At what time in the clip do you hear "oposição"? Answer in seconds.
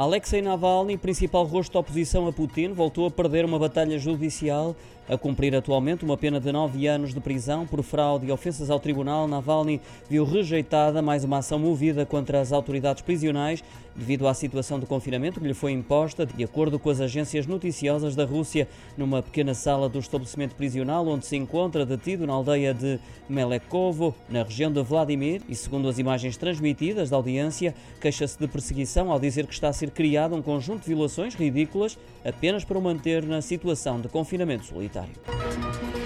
1.80-2.26